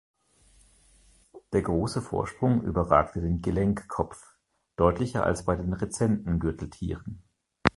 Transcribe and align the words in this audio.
Der 1.53 1.61
große 1.61 2.01
Vorsprung 2.01 2.63
überragte 2.63 3.21
den 3.21 3.43
Gelenkkopf 3.43 4.33
deutlicher 4.75 5.23
als 5.23 5.45
bei 5.45 5.55
den 5.55 5.73
rezenten 5.73 6.39
Gürteltieren. 6.39 7.21